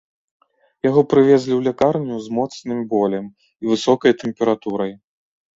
[0.87, 3.25] Яго прывезлі ў лякарню з моцным болем
[3.67, 4.93] і высокай тэмпературай.